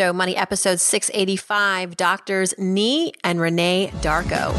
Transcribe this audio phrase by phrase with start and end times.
[0.00, 4.54] So Money episode 685 Doctors Nii and Renee Darko.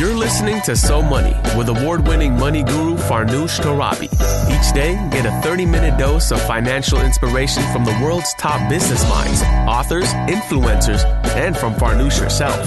[0.00, 4.08] You're listening to So Money with award winning money guru Farnoosh Torabi.
[4.50, 9.06] Each day, get a 30 minute dose of financial inspiration from the world's top business
[9.10, 11.04] minds, authors, influencers,
[11.36, 12.66] and from Farnoosh herself.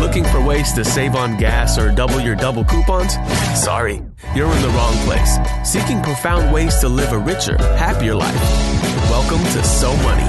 [0.00, 3.14] Looking for ways to save on gas or double your double coupons?
[3.54, 4.02] Sorry,
[4.34, 5.38] you're in the wrong place.
[5.62, 8.87] Seeking profound ways to live a richer, happier life.
[9.10, 10.22] Welcome to So Money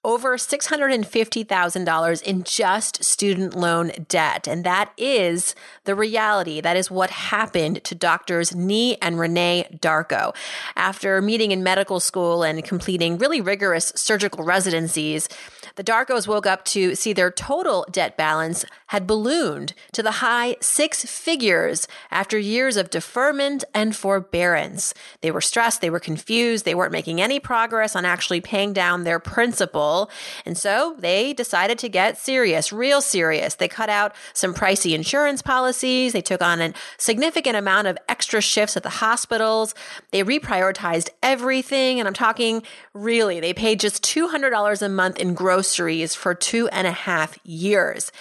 [0.04, 4.48] over $650,000 in just student loan debt.
[4.48, 5.54] And that is
[5.84, 6.60] the reality.
[6.60, 10.36] That is what happened to doctors Nii and Renee Darko.
[10.76, 15.30] After meeting in medical school and completing really rigorous surgical residencies,
[15.76, 20.54] the Darkos woke up to see their total debt balance had ballooned to the high
[20.60, 24.94] six figures after years of deferment and forbearance.
[25.22, 29.06] They were stressed, they were confused, they weren't making any progress on actually paying down
[29.06, 30.12] their principal.
[30.46, 33.56] And so they decided to get serious, real serious.
[33.56, 38.42] They cut out some pricey insurance policies, they took on a significant amount of extra
[38.42, 39.74] shifts at the hospitals,
[40.12, 42.00] they reprioritized everything.
[42.00, 42.62] And I'm talking
[42.94, 48.12] really, they paid just $200 a month in groceries for two and a half years.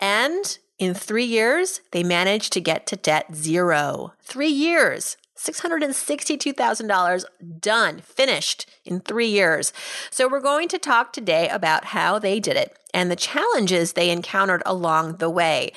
[0.00, 4.12] And in three years, they managed to get to debt zero.
[4.22, 5.16] Three years.
[5.36, 7.24] $662,000
[7.60, 9.72] done, finished in three years.
[10.10, 14.10] So, we're going to talk today about how they did it and the challenges they
[14.10, 15.72] encountered along the way.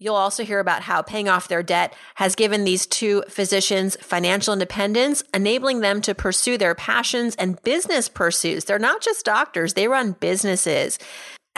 [0.00, 4.54] You'll also hear about how paying off their debt has given these two physicians financial
[4.54, 8.64] independence, enabling them to pursue their passions and business pursuits.
[8.64, 10.98] They're not just doctors, they run businesses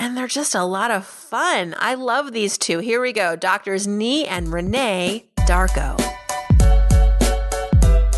[0.03, 1.77] and they're just a lot of fun.
[1.79, 2.81] I love these two.
[2.81, 5.97] Here we go Doctors Nii and Renee Darko.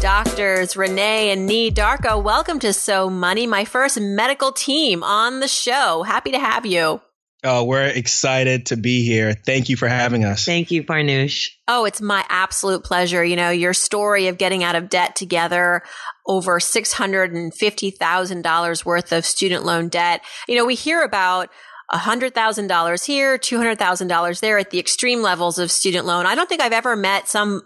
[0.01, 5.49] Doctors Renee and Nii Darko, welcome to So Money, my first medical team on the
[5.49, 6.03] show.
[6.03, 7.03] Happy to have you.
[7.47, 9.35] Oh, we're excited to be here.
[9.35, 10.47] Thank you for having us.
[10.47, 11.51] Thank you, Farnoosh.
[11.69, 13.23] Oh, it's my absolute pleasure.
[13.23, 15.83] You know, your story of getting out of debt together,
[16.27, 20.23] over $650,000 worth of student loan debt.
[20.49, 21.51] You know, we hear about
[21.93, 26.27] $100,000 here, $200,000 there at the extreme levels of student loan.
[26.27, 27.63] I don't think I've ever met some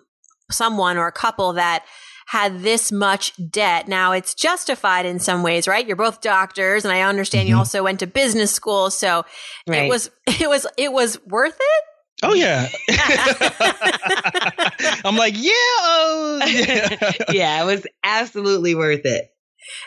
[0.51, 1.85] someone or a couple that
[2.29, 3.89] had this much debt.
[3.89, 5.87] Now it's justified in some ways, right?
[5.87, 7.55] You're both doctors and I understand mm-hmm.
[7.55, 9.25] you also went to business school, so
[9.67, 9.85] right.
[9.85, 11.85] it was it was it was worth it.
[12.23, 12.69] Oh yeah.
[15.05, 17.13] I'm like, yeah, oh, yeah.
[17.33, 19.31] yeah, it was absolutely worth it.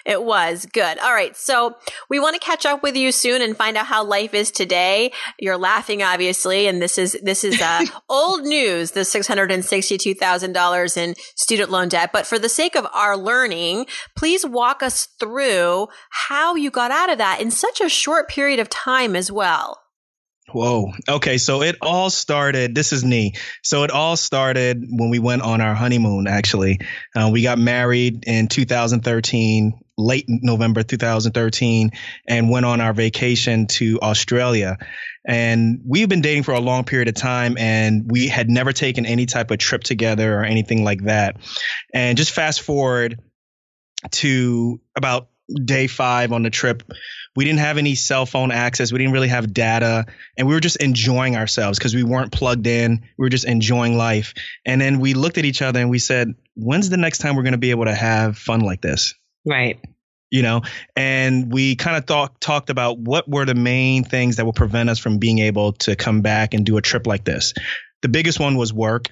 [0.05, 0.99] It was good.
[0.99, 1.35] All right.
[1.35, 1.75] So
[2.09, 5.11] we want to catch up with you soon and find out how life is today.
[5.39, 6.67] You're laughing, obviously.
[6.67, 12.11] And this is, this is, uh, old news, the $662,000 in student loan debt.
[12.11, 17.11] But for the sake of our learning, please walk us through how you got out
[17.11, 19.80] of that in such a short period of time as well.
[20.53, 20.91] Whoa.
[21.07, 21.37] Okay.
[21.37, 22.75] So it all started.
[22.75, 23.33] This is me.
[23.63, 26.79] So it all started when we went on our honeymoon, actually.
[27.15, 31.91] Uh, we got married in 2013, late November 2013,
[32.27, 34.77] and went on our vacation to Australia.
[35.25, 39.05] And we've been dating for a long period of time, and we had never taken
[39.05, 41.37] any type of trip together or anything like that.
[41.93, 43.19] And just fast forward
[44.11, 45.29] to about
[45.63, 46.83] day five on the trip
[47.35, 48.91] we didn't have any cell phone access.
[48.91, 50.05] We didn't really have data.
[50.37, 53.01] And we were just enjoying ourselves because we weren't plugged in.
[53.17, 54.33] We were just enjoying life.
[54.65, 57.43] And then we looked at each other and we said, when's the next time we're
[57.43, 59.13] going to be able to have fun like this?
[59.45, 59.79] Right.
[60.29, 60.61] You know,
[60.95, 64.89] and we kind of thought, talked about what were the main things that would prevent
[64.89, 67.53] us from being able to come back and do a trip like this.
[68.01, 69.07] The biggest one was work.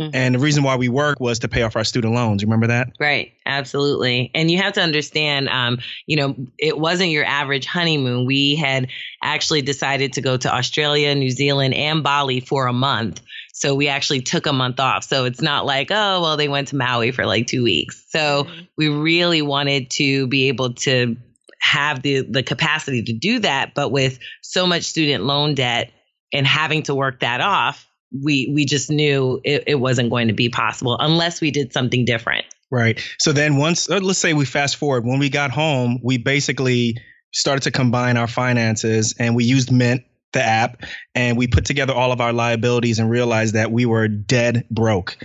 [0.00, 0.14] Mm-hmm.
[0.14, 2.42] And the reason why we work was to pay off our student loans.
[2.42, 2.88] Remember that?
[2.98, 3.32] Right.
[3.44, 4.30] Absolutely.
[4.34, 8.24] And you have to understand, um, you know, it wasn't your average honeymoon.
[8.24, 8.88] We had
[9.22, 13.20] actually decided to go to Australia, New Zealand, and Bali for a month.
[13.52, 15.04] So we actually took a month off.
[15.04, 18.02] So it's not like, oh, well, they went to Maui for like two weeks.
[18.08, 18.60] So mm-hmm.
[18.78, 21.16] we really wanted to be able to
[21.60, 25.92] have the the capacity to do that, but with so much student loan debt
[26.32, 30.34] and having to work that off, we we just knew it, it wasn't going to
[30.34, 32.44] be possible unless we did something different.
[32.70, 33.00] Right.
[33.18, 36.96] So then once uh, let's say we fast forward when we got home, we basically
[37.32, 40.02] started to combine our finances and we used Mint
[40.32, 40.84] the app
[41.14, 45.16] and we put together all of our liabilities and realized that we were dead broke.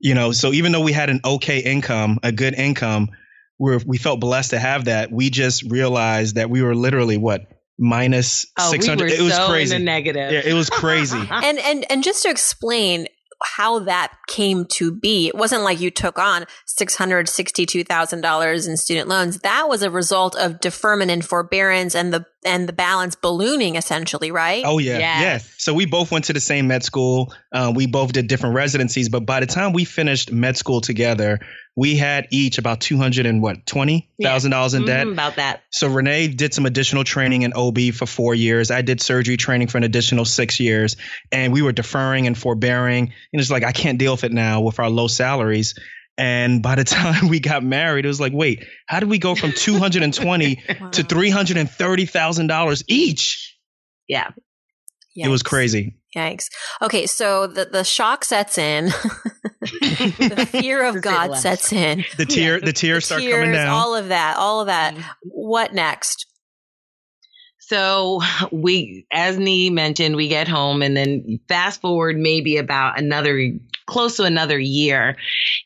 [0.00, 3.10] You know, so even though we had an okay income, a good income,
[3.58, 5.10] we we felt blessed to have that.
[5.10, 9.34] We just realized that we were literally what minus oh, 600 we were it was
[9.34, 10.32] so crazy in the negative.
[10.32, 13.06] yeah, it was crazy and and and just to explain
[13.40, 15.28] how that came to be.
[15.28, 19.38] It wasn't like you took on $662,000 in student loans.
[19.38, 24.30] That was a result of deferment and forbearance and the and the balance ballooning essentially,
[24.30, 24.62] right?
[24.64, 25.22] Oh yeah, Yes.
[25.22, 25.38] yeah.
[25.58, 27.32] So we both went to the same med school.
[27.52, 31.40] Uh, we both did different residencies, but by the time we finished med school together,
[31.78, 35.06] we had each about two hundred and what twenty thousand dollars in debt.
[35.06, 35.62] Mhm, about that.
[35.70, 38.72] So Renee did some additional training in OB for four years.
[38.72, 40.96] I did surgery training for an additional six years,
[41.30, 43.12] and we were deferring and forbearing.
[43.32, 45.78] And it's like I can't deal with it now with our low salaries.
[46.16, 49.36] And by the time we got married, it was like, wait, how did we go
[49.36, 50.88] from two hundred and twenty Wow.
[50.92, 53.56] to three hundred and thirty thousand dollars each?
[54.08, 54.30] Yeah.
[55.14, 55.97] It was crazy.
[56.16, 56.46] Yikes.
[56.82, 58.86] Okay, so the the shock sets in.
[59.60, 62.04] the fear of God sets in.
[62.16, 63.68] The tear, the The tears start tears, coming down.
[63.68, 64.94] all of that, all of that.
[64.94, 65.04] Mhm.
[65.24, 66.26] What next?
[67.60, 68.20] So
[68.50, 73.50] we, as Nii mentioned, we get home and then fast forward maybe about another
[73.86, 75.16] close to another year.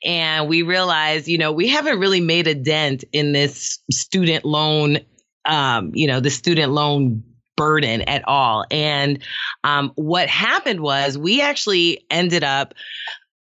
[0.05, 4.99] And we realize, you know, we haven't really made a dent in this student loan,
[5.45, 7.23] um, you know, the student loan
[7.57, 8.65] burden at all.
[8.71, 9.23] And
[9.65, 12.75] um, what happened was we actually ended up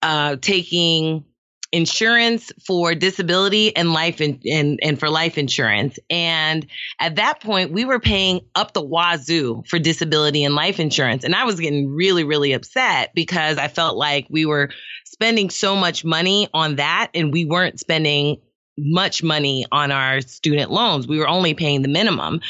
[0.01, 1.25] uh, taking
[1.71, 5.99] insurance for disability and life in, and, and for life insurance.
[6.09, 6.65] And
[6.99, 11.23] at that point, we were paying up the wazoo for disability and life insurance.
[11.23, 14.69] And I was getting really, really upset because I felt like we were
[15.05, 18.37] spending so much money on that and we weren't spending
[18.77, 21.07] much money on our student loans.
[21.07, 22.41] We were only paying the minimum.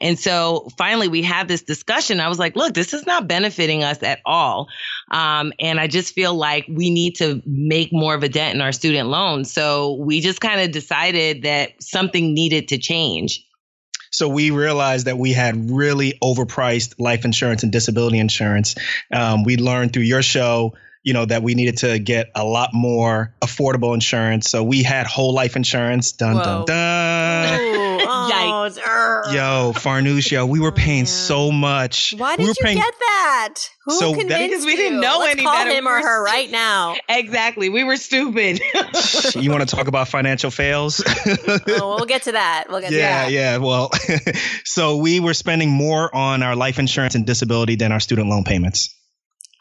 [0.00, 2.20] And so finally we had this discussion.
[2.20, 4.68] I was like, look, this is not benefiting us at all.
[5.10, 8.60] Um, and I just feel like we need to make more of a dent in
[8.60, 9.52] our student loans.
[9.52, 13.46] So we just kind of decided that something needed to change.
[14.10, 18.74] So we realized that we had really overpriced life insurance and disability insurance.
[19.12, 20.74] Um, we learned through your show,
[21.06, 24.50] you know, that we needed to get a lot more affordable insurance.
[24.50, 26.10] So we had whole life insurance.
[26.10, 26.42] Dun Whoa.
[26.42, 27.60] dun dun.
[27.60, 29.32] Ooh, oh, urgh.
[29.32, 31.06] Yo, Farnoosh, yo, we were Oh, paying man.
[31.06, 32.12] so much.
[32.16, 33.54] Why we did were you paying, get that?
[33.84, 35.70] Who So that- convinced Because we didn't know Let's any call better.
[35.70, 36.96] him or her right now.
[37.08, 37.68] Exactly.
[37.68, 38.60] We were stupid.
[39.36, 41.00] You want to talk about financial fails?
[41.26, 42.64] oh, we'll get to that.
[42.68, 43.30] We'll get to yeah, that.
[43.32, 43.56] yeah.
[43.58, 43.90] Well,
[44.64, 48.42] so we were spending more on our life insurance and disability than our student loan
[48.42, 48.92] payments.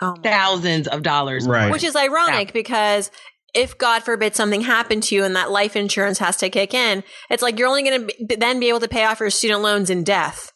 [0.01, 1.47] Oh, Thousands of dollars.
[1.47, 1.71] Right.
[1.71, 3.11] Which is ironic because
[3.53, 7.03] if God forbid something happened to you and that life insurance has to kick in,
[7.29, 9.89] it's like you're only going to then be able to pay off your student loans
[9.89, 10.51] in death.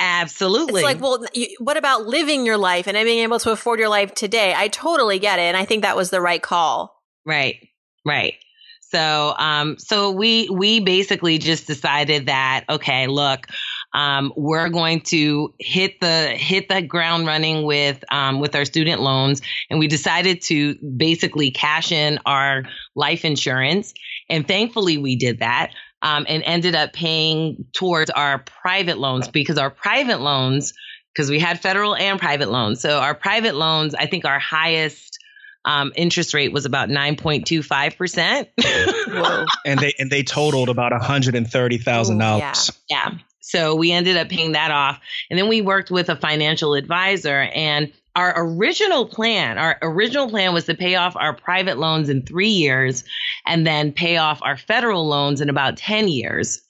[0.00, 0.80] Absolutely.
[0.80, 3.90] It's like, well, you, what about living your life and being able to afford your
[3.90, 4.54] life today?
[4.56, 6.96] I totally get it, and I think that was the right call.
[7.24, 7.68] Right.
[8.04, 8.34] Right.
[8.80, 13.46] So um so we we basically just decided that okay, look,
[13.94, 19.00] um we're going to hit the hit the ground running with um with our student
[19.00, 23.94] loans and we decided to basically cash in our life insurance
[24.28, 25.72] and thankfully we did that.
[26.04, 30.72] Um, and ended up paying towards our private loans because our private loans,
[31.14, 32.80] because we had federal and private loans.
[32.80, 35.16] So our private loans, I think our highest
[35.64, 38.48] um, interest rate was about 9.25%.
[39.64, 42.72] And they and they totaled about hundred and thirty thousand Ooh, dollars.
[42.90, 43.10] yeah.
[43.42, 44.98] So we ended up paying that off.
[45.28, 50.52] And then we worked with a financial advisor and our original plan, our original plan
[50.52, 53.04] was to pay off our private loans in three years
[53.46, 56.60] and then pay off our federal loans in about 10 years.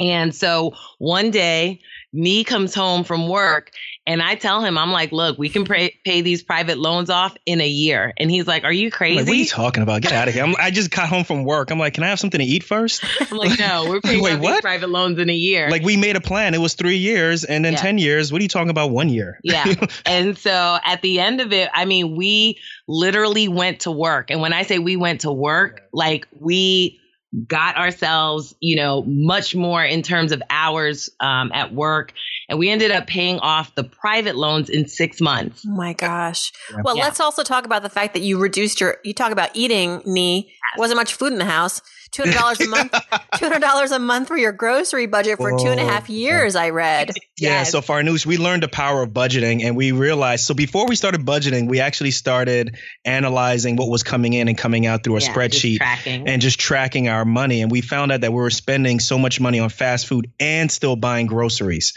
[0.00, 1.80] And so one day,
[2.14, 3.70] Nii comes home from work
[4.06, 7.36] and I tell him, I'm like, look, we can pay, pay these private loans off
[7.46, 8.12] in a year.
[8.18, 9.18] And he's like, are you crazy?
[9.18, 10.02] Like, what are you talking about?
[10.02, 10.42] Get out of here!
[10.44, 11.70] I'm, I just got home from work.
[11.70, 13.04] I'm like, can I have something to eat first?
[13.30, 14.60] I'm like, no, we're paying Wait, what?
[14.62, 15.70] private loans in a year.
[15.70, 16.52] Like we made a plan.
[16.54, 17.78] It was three years, and then Yeah.
[17.78, 18.32] ten years.
[18.32, 18.90] What are you talking about?
[18.90, 19.38] One year?
[19.44, 19.72] Yeah.
[20.06, 24.30] and so at the end of it, I mean, we literally went to work.
[24.30, 26.98] And when I say we went to work, like we
[27.46, 32.12] got ourselves, you know, much more in terms of hours um, at work.
[32.48, 35.64] And we ended up paying off the private loans in six months.
[35.66, 36.52] Oh my gosh.
[36.70, 36.82] Yeah.
[36.84, 37.04] Well, Yeah.
[37.04, 38.98] let's also talk about the fact that you reduced your.
[39.04, 40.02] You talk about eating.
[40.04, 41.80] Knee wasn't much food in the house.
[42.12, 42.92] Two hundred dollars a month.
[43.38, 46.54] Two hundred dollars a month for your grocery budget for two and a half years.
[46.56, 47.10] I read.
[47.38, 47.72] Yeah, Yes.
[47.72, 51.24] so Farnoosh, we learned the power of budgeting and we realized so before we started
[51.26, 55.26] budgeting, we actually started analyzing what was coming in and coming out through a Yeah,
[55.26, 56.28] just spreadsheet tracking.
[56.28, 57.62] and just tracking our money.
[57.62, 60.70] And we found out that we were spending so much money on fast food and
[60.70, 61.94] still buying groceries.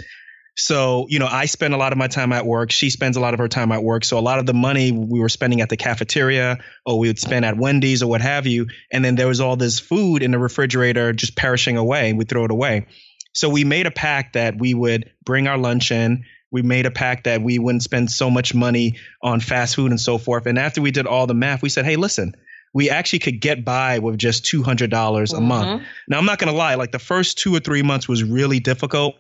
[0.57, 2.71] So, you know, I spend a lot of my time at work.
[2.71, 4.05] She spends a lot of her time at work.
[4.05, 7.19] So, a lot of the money we were spending at the cafeteria or we would
[7.19, 8.67] spend at Wendy's or what have you.
[8.91, 12.09] And then there was all this food in the refrigerator just perishing away.
[12.09, 12.88] And we throw it away.
[13.33, 16.24] So we made a pact that we would bring our lunch in.
[16.51, 20.00] We made a pact that we wouldn't spend so much money on fast food and
[20.00, 20.45] so forth.
[20.45, 22.33] And after we did all the math, we said, hey, listen,
[22.74, 25.67] we actually could get by with just $200 a month.
[25.67, 25.85] Mm-hmm.
[26.07, 28.62] Now, I'm not going to lie, like the first two or three months was really
[28.62, 29.15] difficult.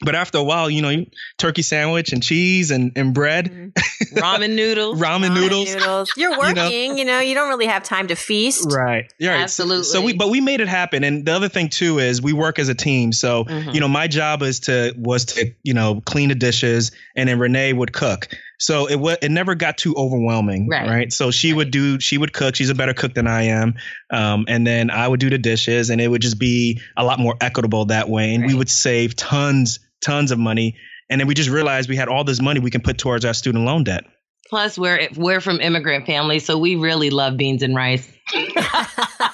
[0.00, 1.04] But after a while, you know,
[1.38, 4.18] turkey sandwich and cheese and, and bread, Mm-hmm.
[4.18, 5.00] Ramen noodles.
[5.00, 6.10] ramen Ramen noodles.
[6.16, 6.38] You're You know?
[6.38, 8.66] working, you know, you don't really have time to feast.
[8.72, 9.10] Right.
[9.18, 9.34] Yeah.
[9.40, 9.50] right.
[9.50, 11.04] So- So, we, but we made it happen.
[11.04, 13.12] And the other thing too is we work as a team.
[13.12, 13.72] So, Mhm.
[13.74, 17.38] you know, my job is to was to you know clean the dishes, and then
[17.38, 18.28] Renee would cook.
[18.58, 20.88] So it was it never got too overwhelming, Right.
[20.88, 21.12] right?
[21.12, 22.54] So she would do she would cook.
[22.54, 23.74] She's a better cook than I am,
[24.10, 27.18] um, and then I would do the dishes, and it would just be a lot
[27.18, 30.76] more equitable that way, and we would save tons tons of money.
[31.10, 33.34] And then we just realized we had all this money we can put towards our
[33.34, 34.04] student loan debt.
[34.48, 38.08] Plus, we're we're from immigrant families, so we really love beans and rice.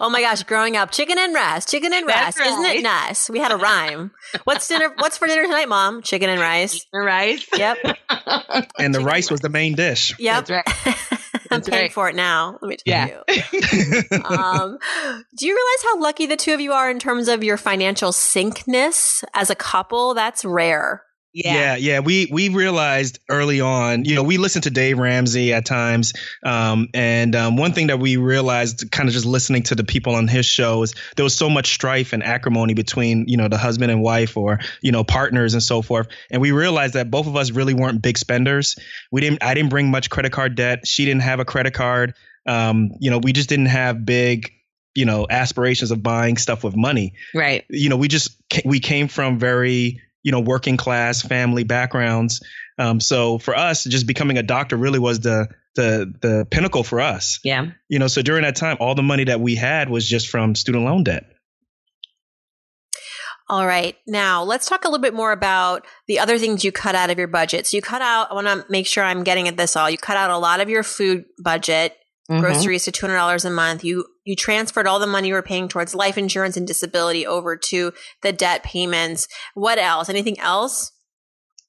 [0.00, 2.34] oh my gosh, growing up, chicken and rice, chicken and rice.
[2.36, 3.28] That's Isn't it nice?
[3.30, 4.10] We had a rhyme.
[4.44, 6.02] What's dinner what's for dinner tonight, mom?
[6.02, 6.84] Chicken and rice.
[6.92, 7.46] Rice.
[7.56, 7.78] Yep.
[8.78, 10.14] And the Chicken rice was the main dish.
[10.18, 10.46] Yep.
[10.46, 10.86] That's right.
[11.50, 11.92] I'm That's paying right.
[11.92, 12.58] for it now.
[12.62, 13.22] Let me tell Yeah.
[13.28, 14.24] you.
[14.24, 14.78] um,
[15.36, 18.10] do you realize how lucky the two of you are in terms of your financial
[18.12, 20.14] syncness as a couple?
[20.14, 21.02] That's rare.
[21.34, 21.74] Yeah.
[21.74, 26.12] yeah, We we realized early on, you know, we listened to Dave Ramsey at times,
[26.44, 30.14] um, and um, one thing that we realized, kind of just listening to the people
[30.14, 33.58] on his show, is there was so much strife and acrimony between, you know, the
[33.58, 36.06] husband and wife, or you know, partners and so forth.
[36.30, 38.76] And we realized that both of us really weren't big spenders.
[39.10, 39.42] We didn't.
[39.42, 40.86] I didn't bring much credit card debt.
[40.86, 42.14] She didn't have a credit card.
[42.46, 44.52] Um, you know, we just didn't have big,
[44.94, 47.64] you know, aspirations of buying stuff with money Right.
[47.68, 52.42] you know, we just we came from very you know working class family backgrounds.
[52.76, 57.00] Um, so for us, just becoming a doctor really was the the the pinnacle for
[57.00, 57.38] us.
[57.44, 57.66] Yeah.
[57.88, 60.56] You know, so during that time, all the money that we had was just from
[60.56, 61.26] student loan debt.
[63.48, 63.94] All right.
[64.06, 67.18] Now let's talk a little bit more about the other things you cut out of
[67.18, 67.66] your budget.
[67.66, 69.90] So you cut out, I want to make sure I'm getting at this all.
[69.90, 71.94] You cut out a lot of your food budget,
[72.30, 72.40] Mhm.
[72.40, 73.84] groceries to $200 a month.
[73.84, 77.56] You, you transferred all the money you were paying towards life insurance and disability over
[77.56, 79.28] to the debt payments.
[79.54, 80.08] What else?
[80.08, 80.90] Anything else?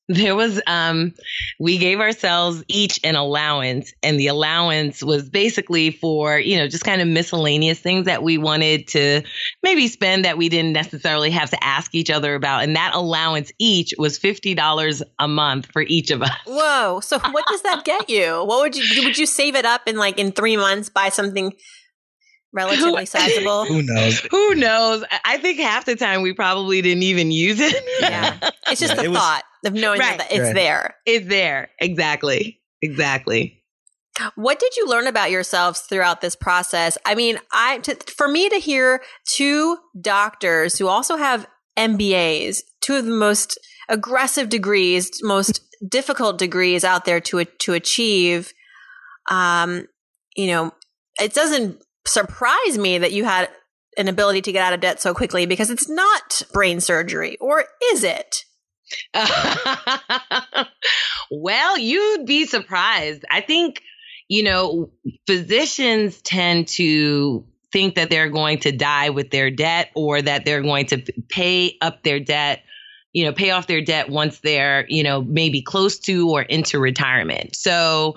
[0.07, 1.13] There was um
[1.59, 6.83] we gave ourselves each an allowance and the allowance was basically for, you know, just
[6.83, 9.23] kind of miscellaneous things that we wanted to
[9.63, 13.51] maybe spend that we didn't necessarily have to ask each other about and that allowance
[13.57, 16.37] each was $50 a month for each of us.
[16.45, 16.99] Whoa.
[16.99, 18.43] So what does that get you?
[18.45, 21.51] What would you, would you save it up in like in three months, buy something
[22.55, 23.65] relatively sizable?
[23.65, 24.19] Who knows?
[24.31, 25.03] Who knows?
[25.11, 27.75] I- I think half the time we probably didn't even use it.
[28.01, 28.37] Yeah.
[28.67, 30.17] It's just Yeah, the it was- thought of knowing Right.
[30.17, 30.55] that it's Right.
[30.55, 30.95] there.
[31.05, 31.69] it's there.
[31.79, 32.59] Exactly.
[32.81, 33.61] Exactly.
[34.35, 36.97] What did you learn about yourselves throughout this process?
[37.05, 41.45] I mean, I to, for me to hear two doctors who also have
[41.77, 43.59] MBAs, two of the most
[43.89, 48.53] aggressive degrees, most difficult degrees out there to to achieve.
[49.29, 49.87] Um,
[50.35, 50.71] you know,
[51.21, 53.49] it doesn't surprise me that you had
[53.97, 57.65] an ability to get out of debt so quickly because it's not brain surgery, or
[57.91, 58.43] is it?
[61.31, 63.25] well, you'd be surprised.
[63.31, 63.81] I think,
[64.27, 64.91] you know,
[65.27, 70.61] physicians tend to think that they're going to die with their debt or that they're
[70.61, 72.63] going to pay up their debt,
[73.11, 76.79] you know, pay off their debt once they're, you know, maybe close to or into
[76.79, 77.55] retirement.
[77.55, 78.15] So,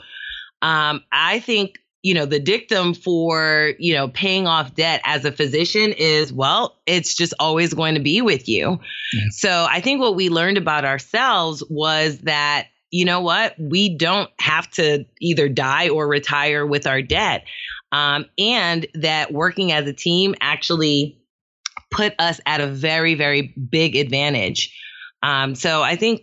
[0.61, 1.79] um, I think
[2.09, 6.79] you know the dictum for you know paying off debt as a physician is well
[6.87, 8.81] it's just always going to be with you.
[9.13, 9.25] Yeah.
[9.31, 14.31] so i think what we learned about ourselves was that you know what we don't
[14.41, 17.45] have to either die or retire with our debt.
[17.93, 21.19] Um, and that working as a team actually
[21.91, 24.75] put us at a very very big advantage.
[25.23, 26.23] Um, so i think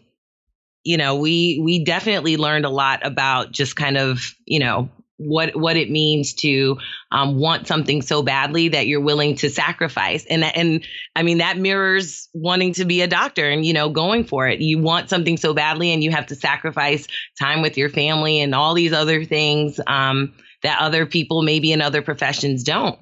[0.84, 5.56] you know we we definitely learned a lot about just kind of you know what
[5.56, 6.78] what it means to
[7.12, 10.26] um, want something so badly that you're willing to sacrifice.
[10.30, 14.26] And and I mean that mirrors wanting to be a doctor and you know going
[14.26, 14.60] for it.
[14.60, 17.08] You want something so badly and you have to sacrifice
[17.40, 21.82] time with your family and all these other things um, that other people maybe in
[21.82, 23.00] other professions don't.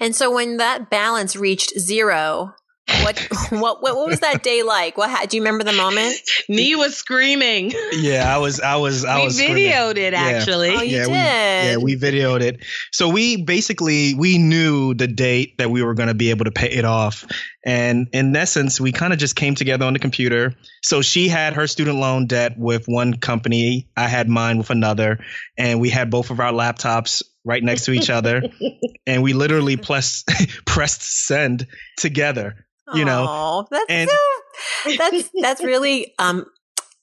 [0.00, 2.54] And so when that balance reached zero,
[3.02, 3.18] what
[3.50, 4.96] what what, what was that day like?
[4.98, 6.16] What ha- do you remember the moment?
[6.50, 9.36] Nii was screaming Yeah, I was, I was, I we was.
[9.36, 9.70] screaming.
[9.70, 10.20] videoed it Yeah.
[10.20, 11.08] actually Oh, you yeah, did.
[11.08, 12.64] we yeah we videoed it.
[12.90, 16.50] So we basically we knew the date that we were going to be able to
[16.50, 17.24] pay it off,
[17.64, 20.54] and in essence, we kind of just came together on the computer.
[20.82, 25.20] So she had her student loan debt with one company, I had mine with another,
[25.56, 28.42] and we had both of our laptops right next to each other,
[29.06, 30.28] and we literally pressed
[30.66, 32.66] pressed send together.
[32.94, 33.24] You know.
[33.28, 36.46] Aw, that's and- so, that's that's really um,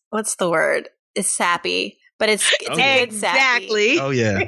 [0.09, 0.89] what's the word?
[1.15, 2.95] It's sappy, but it's it's Oh, a yeah.
[2.97, 3.03] sappy.
[3.03, 3.99] Exactly.
[3.99, 4.39] Oh yeah,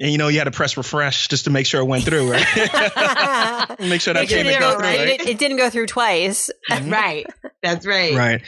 [0.00, 2.30] and you know you had to press refresh just to make sure it went through,
[2.32, 2.46] right?
[3.80, 5.06] make sure that it didn't, goes go, through, it, right?
[5.18, 6.50] didn't- it didn't go through twice.
[6.70, 6.92] Mhm.
[6.92, 7.26] Right.
[7.62, 8.14] That's right.
[8.16, 8.42] Right.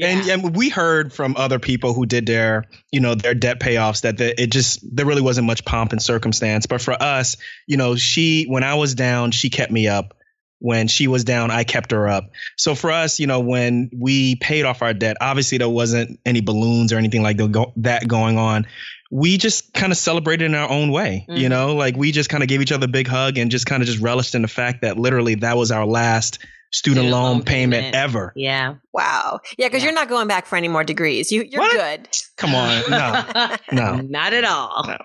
[0.00, 4.02] And, and we heard from other people who did their, you know, their debt payoffs
[4.02, 6.66] that the, it just there really wasn't much pomp and circumstance.
[6.66, 10.14] But for us, you know, she when I was down, she kept me up.
[10.60, 12.30] When she was down, I kept her up.
[12.56, 16.40] So for us, you know, when we paid off our debt, obviously there wasn't any
[16.40, 18.66] balloons or anything like that going on.
[19.10, 21.50] We just kind of celebrated in our own way, you Mhm.
[21.50, 23.82] know, like we just kind of gave each other a big hug and just kind
[23.82, 26.34] of just relished in the fact that literally that was our last
[26.70, 27.94] student, Student loan, loan payment, payment.
[27.96, 28.32] ever.
[28.36, 28.74] Yeah.
[28.92, 29.40] Wow.
[29.56, 29.86] Yeah, because Yeah.
[29.86, 31.32] you're not going back for any more degrees.
[31.32, 31.72] You you're What?
[31.72, 32.08] good.
[32.36, 33.56] Come on, no.
[33.72, 33.94] No.
[33.96, 34.84] Not at all.
[34.86, 34.98] No.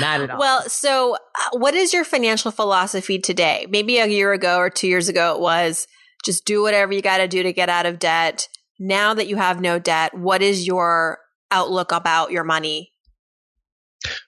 [0.00, 0.38] Not at all.
[0.38, 3.66] Well, so uh, what is your financial philosophy today?
[3.70, 5.86] Maybe a year ago or two years ago, it was
[6.24, 8.48] just do whatever you got to do to get out of debt.
[8.78, 11.18] Now that you have no debt, what is your
[11.50, 12.92] outlook about your money?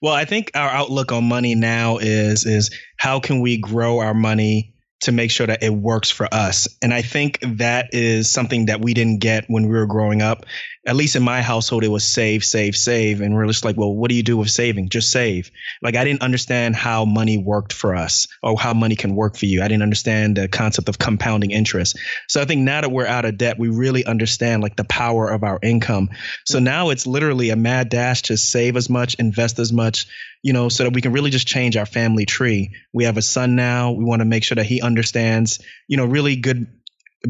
[0.03, 4.15] Well, I think our outlook on money now is is how can we grow our
[4.15, 4.70] money
[5.01, 6.69] to make sure that it works for us.
[6.83, 10.45] And I think that is something that we didn't get when we were growing up.
[10.87, 13.21] At least in my household, it was save, save, save.
[13.21, 14.89] And we're just like, well, what do you do with saving?
[14.89, 15.51] Just save.
[15.83, 19.47] Like, I didn't understand how money worked for us or how money can work for
[19.47, 19.63] you.
[19.63, 21.99] I didn't understand the concept of compounding interest.
[22.29, 25.29] So I think now that we're out of debt, we really understand like the power
[25.29, 26.11] of our income.
[26.47, 26.65] So mm-hmm.
[26.65, 30.07] now it's literally a mad dash to save as much, invest as much,
[30.43, 32.75] you know, so that we can really just change our family tree.
[32.93, 33.93] We have a son now.
[33.93, 36.67] We want to make sure that he understands, you know, really good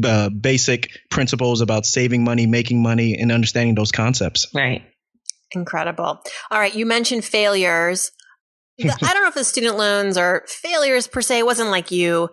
[0.03, 4.47] uh, basic principles about saving money, making money, and understanding those concepts.
[4.55, 4.83] right.
[5.53, 6.21] Incredible.
[6.49, 8.11] All right, you mentioned failures.
[8.77, 11.39] The- I don't know if the student loans are failures per se.
[11.39, 12.29] It wasn't like you,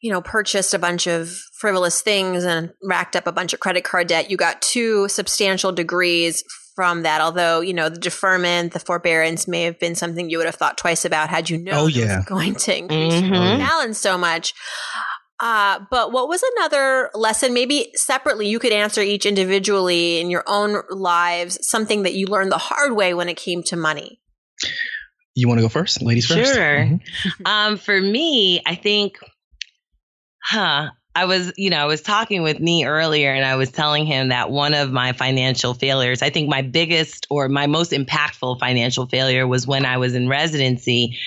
[0.00, 3.82] you know, purchased a bunch of frivolous things and racked up a bunch of credit
[3.82, 4.30] card debt.
[4.30, 6.44] You got two substantial degrees
[6.78, 7.20] from that.
[7.20, 10.78] Although, you know, the deferment, the forbearance may have been something you would have thought
[10.78, 12.22] twice about had you known Oh, it was yeah.
[12.24, 13.34] going to increase Mhm.
[13.34, 14.54] your balance so much.
[15.40, 17.52] Uh, but what was another lesson?
[17.52, 22.52] Maybe separately, you could answer each individually in your own lives, something that you learned
[22.52, 24.20] the hard way when it came to money.
[25.34, 26.52] You want to go first, ladies first?
[26.54, 26.84] Sure.
[26.86, 27.00] Mhm.
[27.44, 29.18] Um, for me, I think,
[30.44, 34.06] huh, I was, you know, I was talking with Nii earlier and I was telling
[34.06, 38.60] him that one of my financial failures, I think my biggest or my most impactful
[38.60, 41.18] financial failure was when I was in residency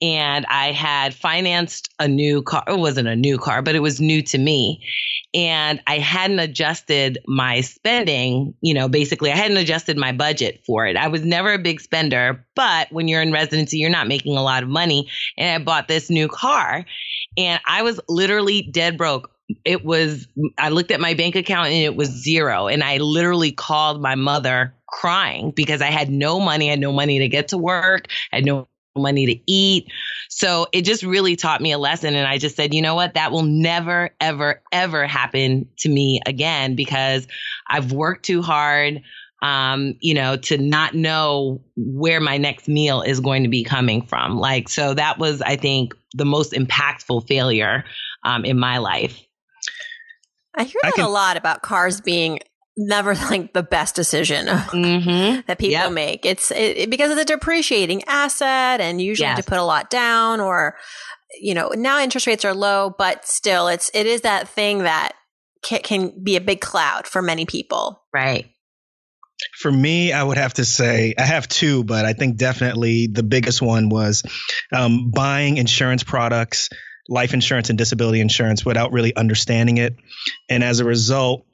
[0.00, 2.64] and I had financed a new car.
[2.66, 4.82] It wasn't a new car, but it was new to me.
[5.34, 10.86] And I hadn't adjusted my spending, you know, basically, I hadn't adjusted my budget for
[10.86, 10.96] it.
[10.96, 14.42] I was never a big spender, but when you're in residency, you're not making a
[14.42, 15.10] lot of money.
[15.36, 16.86] And I bought this new car
[17.36, 19.33] and I was literally dead broke.
[19.64, 20.26] It was,
[20.58, 22.66] I looked at my bank account and it was zero.
[22.66, 26.68] And I literally called my mother crying because I had no money.
[26.68, 28.08] I had no money to get to work.
[28.32, 29.90] I had no money to eat.
[30.28, 32.14] So it just really taught me a lesson.
[32.14, 33.14] And I just said, you know what?
[33.14, 37.26] That will never, ever, ever happen to me again because
[37.68, 39.02] I've worked too hard.
[39.42, 44.00] Um, you know, to not know where my next meal is going to be coming
[44.00, 44.38] from.
[44.38, 47.84] Like, so that was, I think, the most impactful failure
[48.22, 49.20] um, in my life.
[50.56, 52.40] I hear I that can- a lot about cars being
[52.76, 55.40] never like the best decision Mm-hmm.
[55.46, 55.92] that people Yep.
[55.92, 56.26] make.
[56.26, 59.44] It's it, it- because it's a depreciating asset and you usually have Yes.
[59.44, 60.76] to put a lot down or
[61.40, 65.12] you know, now interest rates are low, but still it's it is that thing that
[65.64, 68.02] can, can be a big cloud for many people.
[68.12, 68.50] Right.
[69.58, 73.24] For me, I would have to say I have two, but I think definitely the
[73.24, 74.22] biggest one was
[74.72, 76.68] um, buying insurance products,
[77.08, 79.96] life insurance and disability insurance, without really understanding it,
[80.48, 81.46] and as a result,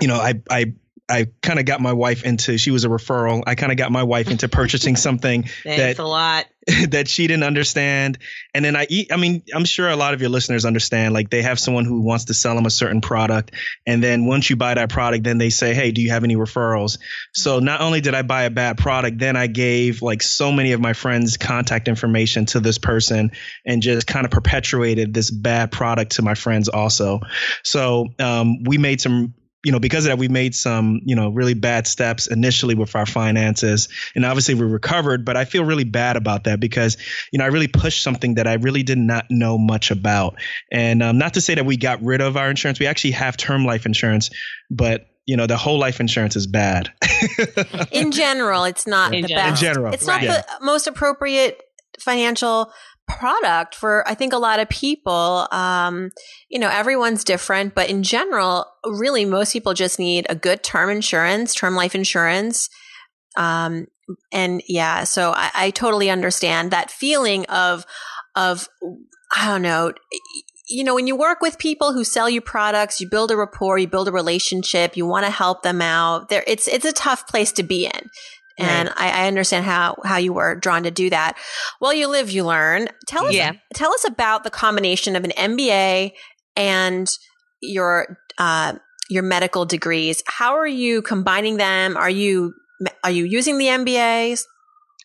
[0.00, 0.74] you know, I I
[1.08, 2.56] I kind of got my wife into.
[2.56, 3.42] She was a referral.
[3.46, 6.46] I kind of got my wife into purchasing something Thanks That- a lot.
[6.88, 8.16] that she didn't understand.
[8.54, 11.28] And then I eat, I mean, I'm sure a lot of your listeners understand, like
[11.28, 13.52] they have someone who wants to sell them a certain product.
[13.86, 16.36] And then once you buy that product, then they say, Hey, do you have any
[16.36, 16.98] referrals?
[17.34, 20.72] So not only did I buy a bad product, then I gave like so many
[20.72, 23.32] of my friends contact information to this person
[23.66, 27.20] and just kind of perpetuated this bad product to my friends also.
[27.62, 31.30] So um, we made some you know, because of that, we made some, you know,
[31.30, 33.88] really bad steps initially with our finances.
[34.14, 36.96] And obviously we recovered, but I feel really bad about that because,
[37.32, 40.36] you know, I really pushed something that I really did not know much about.
[40.70, 43.36] And um, not to say that we got rid of our insurance, we actually have
[43.36, 44.30] term life insurance,
[44.70, 46.92] but you know, the whole life insurance is bad.
[47.90, 49.50] In general, it's not In the general.
[49.50, 49.62] best.
[49.62, 50.28] In general, it's not right.
[50.28, 51.62] the most appropriate
[51.98, 52.70] financial
[53.08, 55.48] product for I think a lot of people.
[55.50, 56.10] Um,
[56.48, 60.90] you know, everyone's different, but in general, really most people just need a good term
[60.90, 62.68] insurance, term life insurance.
[63.36, 63.86] Um,
[64.32, 67.86] and yeah, so I, I totally understand that feeling of
[68.34, 68.68] of
[69.34, 69.92] I don't know.
[70.66, 73.76] You know, when you work with people who sell you products, you build a rapport,
[73.76, 76.30] you build a relationship, you want to help them out.
[76.30, 78.08] There, it's it's a tough place to be in.
[78.58, 78.96] And right.
[78.96, 81.36] I, I, understand how, how you were drawn to do that.
[81.80, 82.88] Well, you live, you learn.
[83.08, 83.54] Tell us, yeah.
[83.74, 86.12] tell us about the combination of an MBA
[86.54, 87.10] and
[87.60, 88.74] your, uh,
[89.10, 90.22] your medical degrees.
[90.26, 91.96] How are you combining them?
[91.96, 92.54] Are you,
[93.02, 94.44] are you using the MBAs?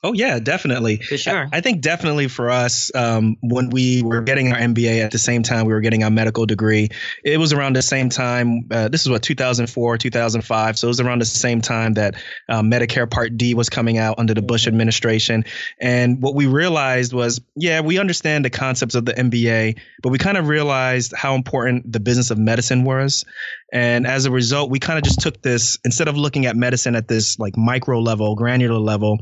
[0.02, 0.98] Oh yeah, definitely.
[0.98, 1.50] For sure.
[1.52, 5.44] I, think definitely for us, um, when we were getting our MBA at the same
[5.44, 6.88] time we were getting our medical degree,
[7.22, 8.68] it was around the same time.
[8.72, 10.80] Uh, this is what 2004, 2005.
[10.80, 12.16] So it was around the same time that
[12.48, 15.44] uh, Medicare Part D was coming out under the Bush administration.
[15.82, 20.18] And what we realized was, yeah, we understand the concepts of the MBA, but we
[20.18, 23.26] kind of realized how important the business of medicine was.
[23.74, 26.96] And as a result, we kind of just took this instead of looking at medicine
[26.96, 29.20] at this like micro level, granular level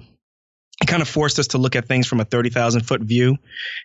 [0.82, 3.38] it kind of forced us to look at things from a 30,000 foot view.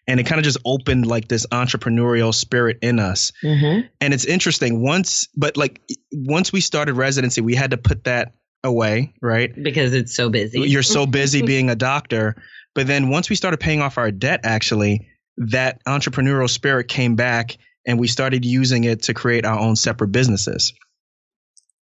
[0.07, 3.33] And it kind of just opened like this entrepreneurial spirit in us.
[3.43, 3.87] Mm-hmm.
[4.01, 5.81] And it's interesting once, but like
[6.13, 9.51] once we started residency, we had to put that away, right?
[9.61, 10.61] Because it's so busy.
[10.61, 12.37] You're so busy being a doctor.
[12.75, 17.57] But then once we started paying off our debt, actually, that entrepreneurial spirit came back
[17.87, 20.75] and we started using it to create our own separate businesses.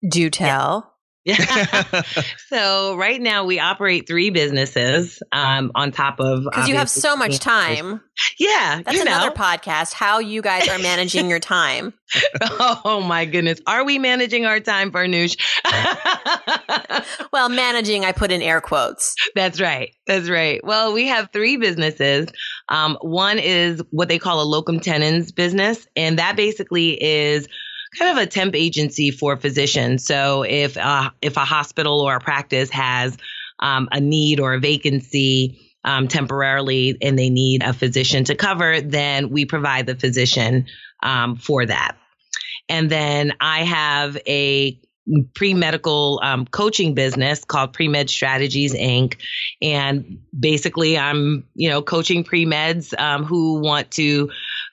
[0.07, 0.94] Do tell.
[2.49, 7.17] so right now we operate three businesses um, on top of because you have so
[7.17, 8.03] much time.
[8.39, 9.35] Yeah, that's another know.
[9.35, 9.95] podcast.
[9.95, 11.95] How you guys are managing your time?
[12.61, 15.37] oh my goodness, are we managing our time, Farnoosh?
[17.33, 19.15] well, managing, I put in air quotes.
[19.35, 19.95] That's right.
[20.07, 20.63] That's right.
[20.63, 22.29] Well, we have three businesses.
[22.69, 27.49] Um, one is what they call a locum tenens business, and that basically is
[27.99, 30.05] kind of a temp agency for physicians.
[30.05, 33.17] So if uh, if a hospital or a practice has
[33.61, 38.81] um, a need or a vacancy um, temporarily and they need a physician to cover,
[38.81, 40.67] then we provide the physician
[41.03, 41.97] um, for that.
[42.69, 44.81] And then I have a
[45.35, 49.17] pre-medical um, coaching business called Pre-Med Strategies Inc.
[49.61, 54.31] And basically, I'm you know coaching pre-meds um, who want to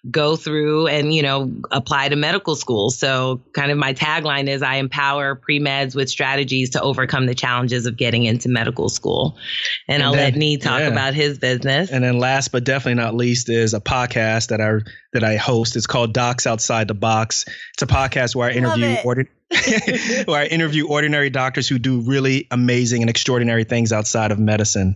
[0.10, 2.90] go through and, you know, apply to medical school.
[2.90, 7.86] So kind of my tagline is I empower pre-meds with strategies to overcome the challenges
[7.86, 9.38] of getting into medical school.
[9.88, 10.88] And, and I'll then, let Nii talk yeah.
[10.88, 11.92] about his business.
[11.92, 14.80] And then last but definitely not least is a podcast that I
[15.14, 15.76] that I host.
[15.76, 17.46] It's called Docs Outside the Box.
[17.74, 19.28] It's a podcast where I interview ordi-
[20.28, 24.96] where I interview ordinary doctors who do really amazing and extraordinary things outside of medicine.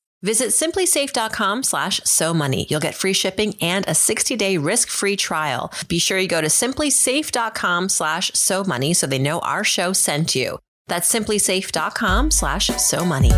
[0.23, 2.67] Visit simplisafe.com slash so money.
[2.69, 5.71] You'll get free shipping and a 60 day risk free trial.
[5.87, 10.35] Be sure you go to simplisafe.com slash so money so they know our show sent
[10.35, 10.59] you.
[10.87, 13.31] That's simplisafe.com slash so money.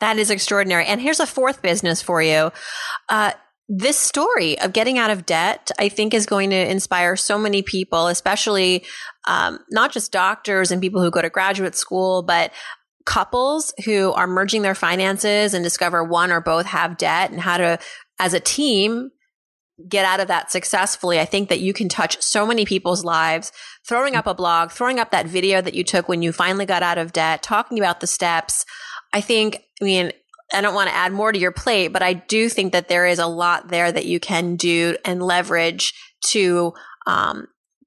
[0.00, 0.86] That is extraordinary.
[0.86, 2.52] And here's a fourth business for you.
[3.08, 3.32] Uh,
[3.68, 7.62] this story of getting out of debt, I think, is going to inspire so many
[7.62, 8.84] people, especially
[9.26, 12.52] um, not just doctors and people who go to graduate school, but
[13.06, 17.56] couples who are merging their finances and discover one or both have debt and how
[17.56, 17.78] to,
[18.18, 19.10] as a team,
[19.88, 21.20] get out of that successfully.
[21.20, 23.52] I think that you can touch so many people's lives.
[23.86, 26.82] Throwing up a blog, throwing up that video that you took when you finally got
[26.82, 28.64] out of debt, talking about the steps.
[29.12, 30.12] I think, I mean,
[30.52, 33.06] I don't want to add more to your plate, but I do think that there
[33.06, 35.92] is a lot there that you can do and leverage
[36.28, 36.72] to
[37.06, 37.46] um,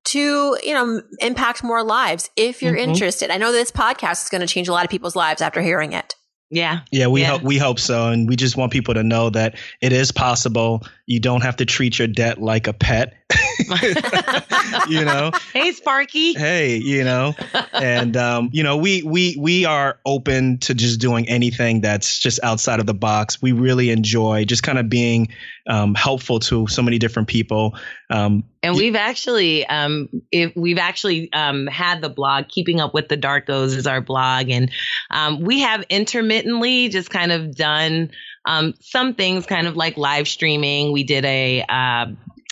[0.10, 2.92] to, you know, impact more lives if you're mm-hmm.
[2.92, 3.32] interested.
[3.32, 5.94] I know this podcast is going to change a lot of people's lives after hearing
[5.94, 6.16] it.
[6.52, 6.80] Yeah.
[6.92, 7.28] Yeah, we yeah.
[7.28, 10.84] hope we hope so and we just want people to know that it is possible.
[11.10, 13.16] You don't have to treat your debt like a pet.
[14.88, 16.34] you know, hey Sparky.
[16.34, 17.34] hey, you know,
[17.74, 22.40] and um, you know, we we we are open to just doing anything that's just
[22.44, 23.42] outside of the box.
[23.42, 25.30] We really enjoy just kind of being
[25.68, 27.76] um, helpful to so many different people.
[28.12, 33.08] Um, and we've actually, um, if we've actually um, had the blog, Keeping Up with
[33.08, 34.72] the Darkos is our blog, and
[35.10, 38.12] um, we have intermittently just kind of done
[38.46, 40.92] um, some things, kind of like live streaming.
[40.92, 42.06] We did a uh,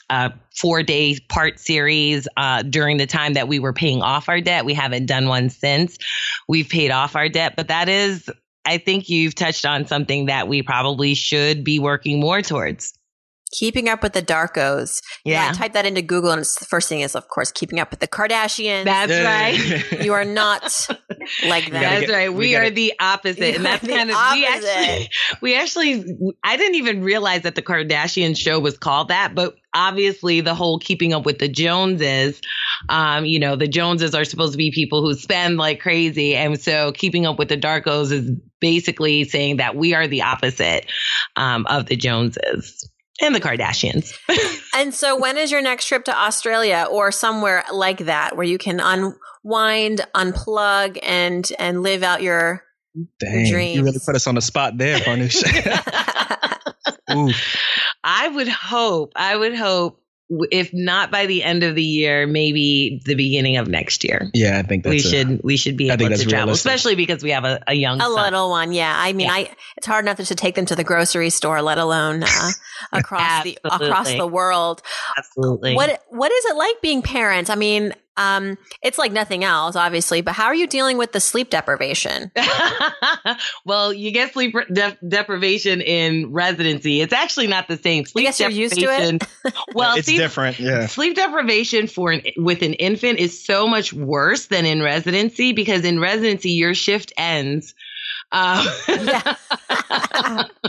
[0.09, 4.41] a four day part series uh, during the time that we were paying off our
[4.41, 4.65] debt.
[4.65, 5.97] We haven't done one since
[6.47, 8.29] we've paid off our debt, but that is,
[8.65, 12.96] I think you've touched on something that we probably should be working more towards.
[13.51, 15.01] Keeping up with the Darkos.
[15.23, 15.47] Yeah.
[15.47, 15.51] yeah.
[15.53, 17.99] Type that into Google, and it's the first thing is, of course, keeping up with
[18.01, 18.83] the Kardashians.
[18.83, 20.01] That's right.
[20.05, 20.63] you are not
[21.47, 21.71] like that.
[21.71, 22.29] That's get- right.
[22.31, 25.09] we We, gotta- are the opposite, and that's kind of we actually
[25.41, 26.05] we actually
[26.43, 30.79] I didn't even realize that the Kardashian show was called that, but obviously the whole
[30.79, 32.41] keeping up with the Joneses,
[32.89, 36.59] um, you know, the Joneses are supposed to be people who spend like crazy, and
[36.59, 38.29] so keeping up with the Darkos is
[38.59, 40.85] basically saying that we are the opposite
[41.35, 42.89] um, of the Joneses
[43.21, 44.13] and the Kardashians.
[44.75, 48.59] And so, when is your next trip to Australia or somewhere like that where you
[48.59, 52.63] can unwind, unplug, and and live out your?
[53.19, 55.43] Dang, you really put us on the spot there, Farnoosh.
[57.15, 57.31] Ooh,
[58.03, 62.27] I would hope, I would hope, w- if not by the end of the year,
[62.27, 64.29] maybe the beginning of next year.
[64.33, 66.51] yeah, I think that's we a- should we should be able to travel, realistic.
[66.53, 68.13] especially because we have a, a young a son.
[68.15, 68.93] little one, yeah.
[68.95, 69.33] I mean, Yeah.
[69.33, 72.49] I it's hard enough to take them to the grocery store, let alone uh,
[72.91, 74.81] across the across the world.
[75.17, 75.75] Absolutely.
[75.75, 77.49] What what is it like being parents?
[77.49, 80.21] I mean, um, it's like nothing else, obviously.
[80.21, 82.31] But how are you dealing with the sleep deprivation?
[83.65, 87.01] well, you get sleep de- deprivation in residency.
[87.01, 88.05] It's actually not the same.
[88.05, 89.19] Sleep guess you're used to it.
[89.19, 90.59] deprivation- well, it's see, different.
[90.59, 90.87] Yeah.
[90.87, 95.85] Sleep deprivation for an, with an infant is so much worse than in residency because
[95.85, 97.75] in residency your shift ends.
[98.31, 99.35] Uh, Yeah.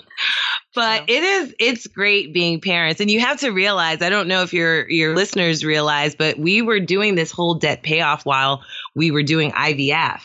[0.78, 4.42] but it is it's great being parents and you have to realize i don't know
[4.42, 8.62] if your your listeners realize but we were doing this whole debt payoff while
[8.94, 10.20] we were doing ivf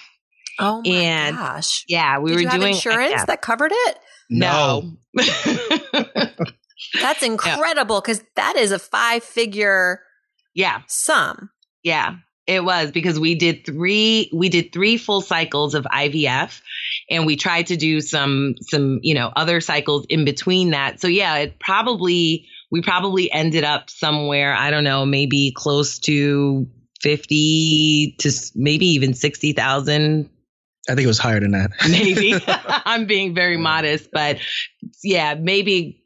[0.60, 1.84] Oh my And gosh!
[1.88, 3.26] yeah we Did were you have doing insurance IVF.
[3.26, 3.98] that covered it?
[4.30, 4.94] No.
[7.02, 10.02] That's incredible because that is a five figure
[10.54, 11.50] yeah sum.
[11.84, 16.62] Yeah, it was because we did three we did three full cycles of IVF
[17.10, 21.00] and we tried to do some some, you know, other cycles in between that.
[21.00, 26.68] So yeah, it probably we probably ended up somewhere, I don't know, maybe close to
[27.02, 30.30] 50 to maybe even 60,000
[30.90, 31.72] I think it was higher than that.
[31.90, 32.36] maybe.
[32.48, 34.40] I'm being very modest, but
[35.02, 36.04] yeah, maybe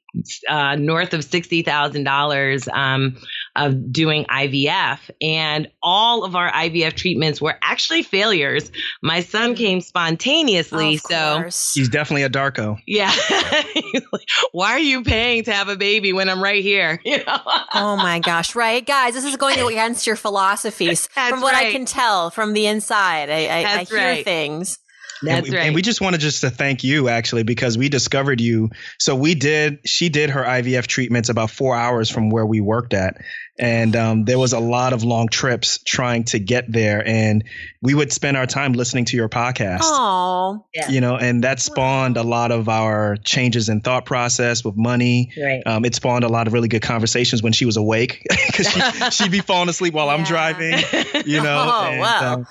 [0.48, 3.18] uh, north of sixty thousand dollars um,
[3.58, 8.72] of doing IVF, and all of our IVF treatments were actually failures.
[9.02, 11.74] My son came spontaneously, Of so course.
[11.74, 12.78] He's definitely a Darko.
[12.86, 13.12] yeah.
[14.52, 17.02] Why are you paying to have a baby when I'm right here?
[17.08, 17.40] You know.
[17.74, 21.08] Oh my gosh, right, guys, this is going against your philosophies.
[21.16, 24.26] That's from what I can tell from the inside, I, I, I hear right.
[24.26, 24.78] things.
[25.24, 25.66] That's and, we- right.
[25.66, 28.70] And we just wanted just to thank you actually because we discovered you.
[29.00, 29.80] So we did.
[29.86, 33.18] She did her IVF treatments about four hours from where we worked at,
[33.60, 37.06] and um, there was a lot of long trips trying to get there.
[37.08, 37.44] And
[37.82, 39.80] we would spend our time listening to your podcast.
[39.84, 40.90] Oh, Yeah.
[40.90, 45.32] You know, and that spawned a lot of our changes in thought process with money.
[45.42, 45.62] right.
[45.66, 48.80] Um, it spawned a lot of really good conversations when she was awake because she,
[49.12, 50.78] she'd be falling asleep while I'm driving.
[51.26, 52.34] You know, Oh, and, wow.
[52.34, 52.48] um,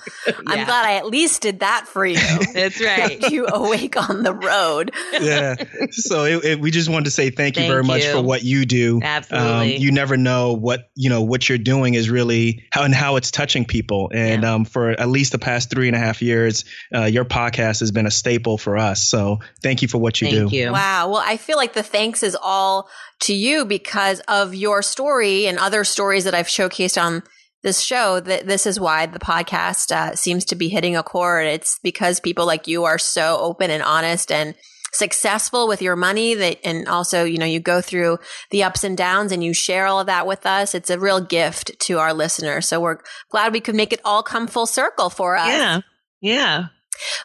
[0.47, 2.17] I'm glad I at least did that for you.
[2.53, 3.19] That's right.
[3.19, 4.91] Kept you awake on the road.
[5.13, 5.55] yeah.
[5.91, 8.11] So it, it, we just wanted to say thank you Thank very much you.
[8.13, 8.99] for what you do.
[9.03, 9.75] Absolutely.
[9.75, 13.17] Um, you never know what you know what you're doing is really how and how
[13.17, 14.09] it's touching people.
[14.13, 14.55] And Yeah.
[14.55, 17.91] um, for at least the past three and a half years, uh, your podcast has
[17.91, 19.05] been a staple for us.
[19.07, 20.39] So thank you for what you do.
[20.39, 20.57] Thank do.
[20.57, 20.71] you.
[20.71, 21.09] Wow.
[21.09, 22.89] Well, I feel like the thanks is all
[23.21, 27.21] to you because of your story and other stories that I've showcased on
[27.61, 28.19] this show.
[28.19, 31.45] That this is why the podcast uh, seems to be hitting a chord.
[31.45, 34.55] It's because people like you are so open and honest and
[34.97, 38.17] successful with your money that and also you know you go through
[38.51, 41.21] the ups and downs and you share all of that with us it's a real
[41.21, 42.97] gift to our listeners so we're
[43.31, 45.79] glad we could make it all come full circle for us Yeah.
[46.21, 46.65] Yeah.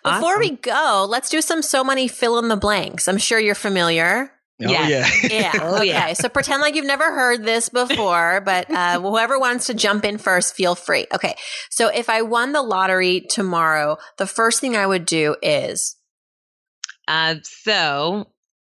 [0.04, 0.40] before Awesome.
[0.40, 4.30] we go let's do some So Money fill in the blanks i'm sure you're familiar
[4.64, 5.24] Oh Yes.
[5.24, 5.30] yeah.
[5.40, 5.52] yeah.
[5.60, 5.86] Oh, okay.
[5.88, 6.12] yeah.
[6.12, 10.18] So pretend like you've never heard this before, but uh, whoever wants to jump in
[10.18, 11.06] first, feel free.
[11.12, 11.34] Okay.
[11.70, 15.96] So if I won the lottery tomorrow, the first thing I would do is
[17.08, 18.26] Uh, so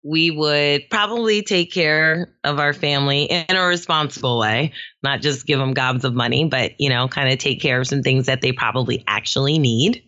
[0.03, 4.71] we would probably take care of our family in a responsible way,
[5.03, 7.87] not just give them gobs of money, but, you know, kind of take care of
[7.87, 10.01] some things that they probably actually need.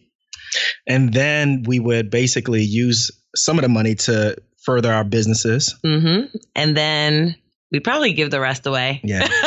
[0.87, 5.75] And then we would basically use some of the money to further our businesses.
[5.83, 6.35] Mm-hmm.
[6.55, 7.35] And then
[7.71, 9.01] we probably give the rest away.
[9.03, 9.27] Yeah.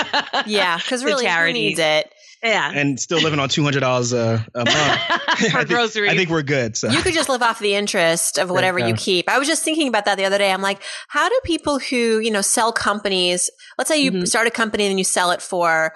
[0.46, 1.54] Yeah, because To really, who charities.
[1.54, 2.12] needs it?
[2.44, 2.70] Yeah.
[2.74, 4.68] And still living on $200 a, a month.
[4.78, 6.12] I For think- groceries.
[6.12, 6.76] I think we're good.
[6.76, 6.88] So.
[6.90, 8.96] You could just live off the interest of whatever you yeah.
[8.96, 9.28] keep.
[9.30, 10.52] I was just thinking about that the other day.
[10.52, 14.28] I'm like, how do people who, you know, sell companies, let's say you Mhm.
[14.28, 15.94] start a company and you sell it for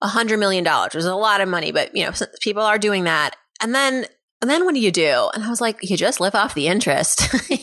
[0.00, 2.78] a hundred million dollars, which is a lot of money, but you know, people are
[2.78, 3.34] doing that.
[3.60, 4.06] And then,
[4.40, 5.28] and then what do you do?
[5.34, 7.28] And I was like, you just live off the interest.
[7.50, 7.58] you,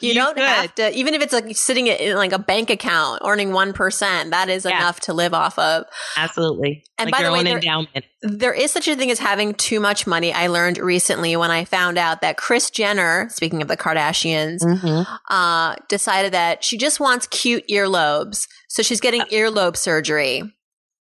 [0.00, 0.44] You don't could.
[0.44, 4.48] have to, even if it's like sitting in like a bank account earning 1%, that
[4.48, 4.76] is Yeah.
[4.78, 5.84] enough to live off of.
[6.16, 6.84] Absolutely.
[6.98, 7.60] And like by the way, there-
[8.22, 10.32] There is such a thing as having too much money.
[10.32, 15.12] I learned recently when I found out that Kris Jenner, speaking of the Kardashians, Mm-hmm.
[15.32, 18.46] uh, decided that she just wants cute earlobes.
[18.68, 20.42] So she's getting earlobe surgery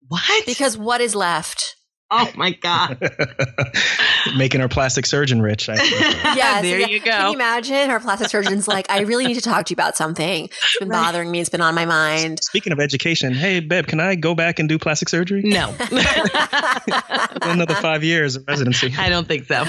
[0.08, 0.46] What?
[0.46, 1.76] because what is left?
[2.12, 2.98] Oh my God.
[4.36, 5.68] Making our plastic surgeon rich.
[5.68, 5.92] I think.
[6.42, 6.86] Yes, there yeah.
[6.86, 7.10] you go.
[7.10, 9.96] Can you imagine her plastic surgeon's like, I really need to talk to you about
[9.96, 10.44] something.
[10.46, 11.02] It's been Right.
[11.04, 11.40] bothering me.
[11.40, 12.38] It's been on my mind.
[12.42, 15.42] Speaking of education, hey, babe, can I go back and do plastic surgery?
[15.44, 15.74] no.
[17.42, 18.94] Another five years of residency.
[18.98, 19.64] I don't think so.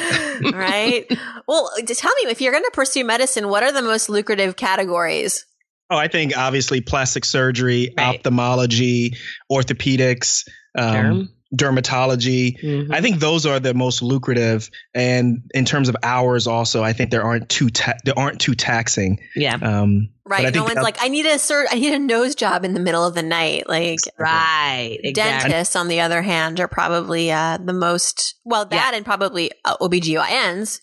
[0.53, 1.06] right?
[1.47, 4.56] Well, just tell me if you're going to pursue medicine, what are the most lucrative
[4.56, 5.45] categories?
[5.89, 8.15] Oh, I think obviously plastic surgery, Right.
[8.17, 9.15] ophthalmology,
[9.51, 11.27] orthopedics, um, Derm.
[11.55, 12.59] Dermatology.
[12.61, 12.87] Mhm.
[12.93, 17.11] I think those are the most lucrative, and in terms of hours, also, I think
[17.11, 19.19] there aren't too ta- they aren't too taxing.
[19.35, 19.55] Yeah.
[19.61, 20.53] Um, Right.
[20.55, 22.79] No one's the- like, I need a sur- I need a nose job in the
[22.79, 23.67] middle of the night.
[23.67, 24.97] Like Right.
[25.03, 25.49] Exactly.
[25.51, 28.77] dentists, on the other hand, are probably uh, the most well Yeah.
[28.77, 30.79] that and probably uh, OBGYNs.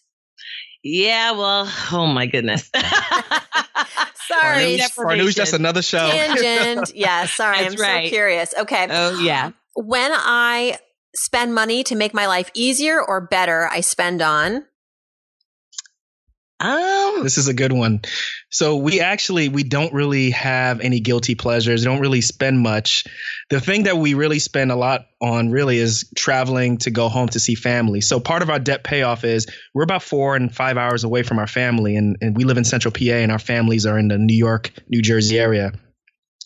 [0.85, 1.33] Yeah.
[1.33, 2.71] Well, oh my goodness.
[4.29, 6.09] Sorry, Farnoosh, Farnoosh, that's another show.
[6.11, 6.93] tangent.
[6.95, 8.55] yeah, sorry, That's I'm so curious.
[8.61, 9.51] Okay, Oh, yeah.
[9.75, 10.79] When I
[11.15, 14.65] spend money to make my life easier or better, I spend on.
[16.61, 18.03] Um, This is a good one.
[18.51, 21.85] So we actually we don't really have any guilty pleasures.
[21.85, 23.05] Don't really spend much.
[23.49, 27.29] The thing that we really spend a lot on really is traveling to go home
[27.31, 28.03] to see family.
[28.03, 31.39] So part of our debt payoff is we're about four and five hours away from
[31.39, 34.19] our family, and, and we live in Central PA, and our families are in the
[34.19, 35.73] New York, New Jersey area.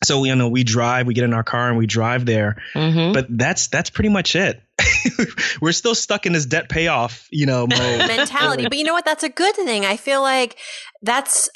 [0.03, 2.57] So you know we drive, we get in our car, and we drive there.
[2.75, 3.13] mhm.
[3.15, 4.61] But that's that's pretty much it.
[5.61, 8.09] we're still stuck in this debt payoff, you know, mode.
[8.09, 8.65] mentality.
[8.65, 9.05] but you know what?
[9.05, 9.85] That's a good thing.
[9.85, 10.57] I feel like
[11.03, 11.49] that's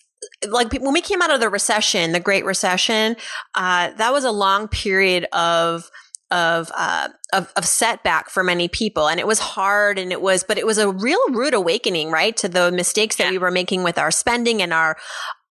[0.48, 3.16] like when we came out of the recession, the Great Recession,
[3.54, 5.90] uh, that was a long period of
[6.30, 10.44] of, uh, of of setback for many people, and it was hard, and it was,
[10.44, 13.82] but it was a real rude awakening, right, to the mistakes that we were making
[13.82, 14.98] with our spending and our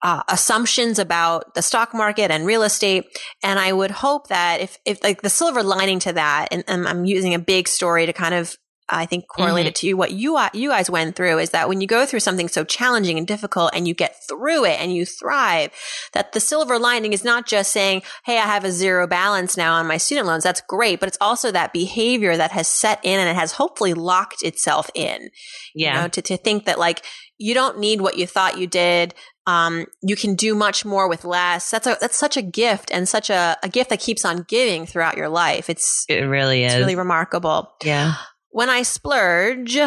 [0.01, 3.05] uh, assumptions about the stock market and real estate.
[3.43, 6.87] And I would hope that if, if like the silver lining to that, and, and
[6.87, 8.55] I'm using a big story to kind of,
[8.89, 11.87] I think correlate it to what you, you guys went through is that when you
[11.87, 15.71] go through something so challenging and difficult and you get through it and you thrive,
[16.13, 19.73] that the silver lining is not just saying, Hey, I have a zero balance now
[19.73, 20.45] on my student loans.
[20.45, 21.01] That's great.
[21.01, 24.89] But it's also that behavior that has set in and it has hopefully locked itself
[24.95, 25.31] in
[25.75, 25.95] yeah.
[25.95, 27.03] you know, to, to think that like
[27.37, 29.13] you don't need what you thought you did.
[29.45, 31.71] Um, you can do much more with less.
[31.71, 34.85] That's a, that's such a gift and such a, a gift that keeps on giving
[34.85, 35.69] throughout your life.
[35.69, 36.75] It's, it really is.
[36.75, 37.73] really remarkable.
[37.83, 38.15] yeah.
[38.49, 39.77] When I splurge,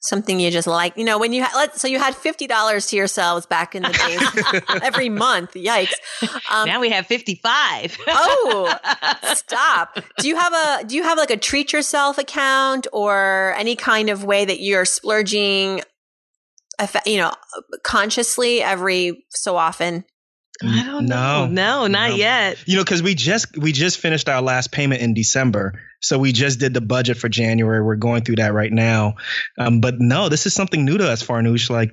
[0.00, 2.96] something you just like, you know, when you had, let so you had $50 to
[2.96, 5.54] yourselves back in the days every month.
[5.54, 5.92] Yikes.
[6.50, 7.98] Um, now we have 55.
[8.06, 8.74] oh,
[9.34, 9.98] stop.
[10.18, 14.10] Do you have a do you have like a treat yourself account or any kind
[14.10, 15.82] of way that you're splurging
[17.06, 17.32] you know
[17.84, 20.04] consciously every so often?
[20.62, 21.46] I don't know.
[21.46, 22.16] No, not No.
[22.16, 22.58] yet.
[22.66, 26.32] You know, because we just we just finished our last payment in December, so we
[26.32, 27.80] just did the budget for January.
[27.82, 29.14] We're going through that right now.
[29.56, 31.70] Um, but no, this is something new to us, Farnoosh.
[31.70, 31.92] Like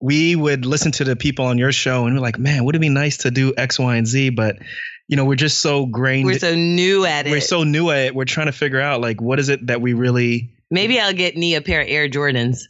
[0.00, 2.80] we would listen to the people on your show, and we're like, man, would it
[2.80, 4.30] be nice to do X, Y, and Z?
[4.30, 4.56] But
[5.06, 6.24] you know, we're just so grained.
[6.26, 7.30] We're so new at it.
[7.30, 8.14] we're so new at it.
[8.14, 10.54] We're trying to figure out like what is it that we really.
[10.70, 12.60] Maybe I'll get me a pair of Air Jordans.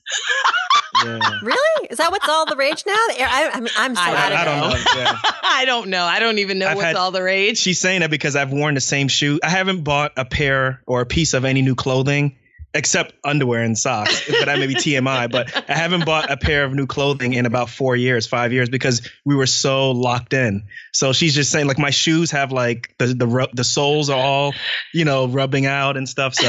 [1.05, 1.19] Yeah.
[1.43, 1.87] Really?
[1.91, 2.93] Is that what's all the rage now?
[2.93, 5.01] I, I mean, I'm so I- out of I don't know.
[5.01, 5.17] Yeah.
[5.43, 6.05] I don't know.
[6.05, 7.59] I don't even know I've what's had- all the rage.
[7.59, 9.39] She's saying that because I've worn the same shoe.
[9.43, 12.37] I haven't bought a pair or a piece of any new clothing
[12.75, 14.25] except underwear and socks.
[14.29, 15.31] but that may be TMI.
[15.31, 18.69] But I haven't bought a pair of new clothing in about four years, five years,
[18.69, 20.67] because we were so locked in.
[20.93, 24.53] So she's just saying like my shoes have like the the the soles are all
[24.93, 26.35] you know rubbing out and stuff.
[26.35, 26.47] So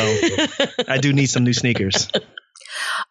[0.87, 2.09] I do need some new sneakers.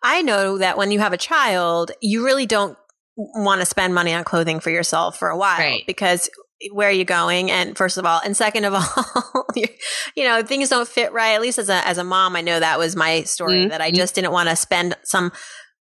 [0.03, 2.77] I know that when you have a child, you really don't
[3.17, 5.85] want to spend money on clothing for yourself for a while Right.
[5.87, 6.31] because
[6.73, 7.51] where are you going?
[7.51, 11.35] And first of all, and second of all, you know, things don't fit right.
[11.35, 13.71] At least as a, as a mom, I know that was my story Mhm.
[13.71, 15.33] that I just didn't want to spend some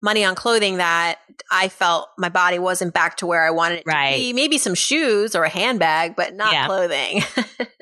[0.01, 1.19] money on clothing that
[1.51, 4.11] I felt my body wasn't back to where I wanted it Right.
[4.13, 4.33] to be.
[4.33, 6.65] Maybe some shoes or a handbag, but not Yeah.
[6.65, 7.23] clothing.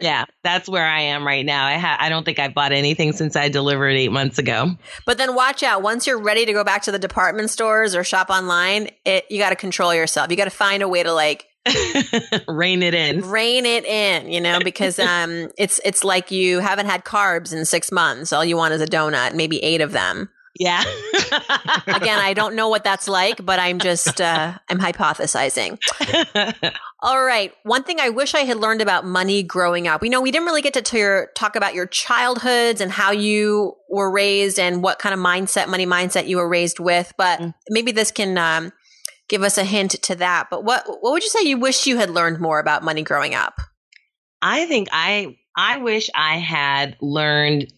[0.01, 1.65] Yeah, that's where I am right now.
[1.65, 4.77] I ha- I don't think I've bought anything since I delivered eight months ago.
[5.05, 5.81] But then watch out.
[5.81, 9.39] Once you're ready to go back to the department stores or shop online, it you
[9.39, 10.31] got to control yourself.
[10.31, 11.47] You got to find a way to like
[12.47, 13.21] Rein it in.
[13.29, 17.65] rein it in, you know, because um it's it's like you haven't had carbs in
[17.65, 18.31] 6 months.
[18.33, 20.29] All you want is a donut, maybe 8 of them.
[20.57, 20.83] Yeah.
[21.87, 25.77] Again, I don't know what that's like, but I'm just uh I'm hypothesizing.
[27.01, 27.53] All right.
[27.63, 30.01] One thing I wish I had learned about money growing up.
[30.01, 33.11] We know we didn't really get to t- your, talk about your childhoods and how
[33.11, 37.13] you were raised and what kind of mindset, money mindset you were raised with.
[37.17, 37.53] But Mm.
[37.69, 38.73] maybe this can um,
[39.29, 40.47] give us a hint to that.
[40.49, 43.33] But what what would you say you wish you had learned more about money growing
[43.35, 43.55] up?
[44.41, 47.71] I think I I wish I had learned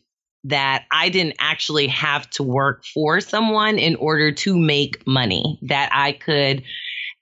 [0.44, 5.60] that I didn't actually have to work for someone in order to make money.
[5.62, 6.64] That I could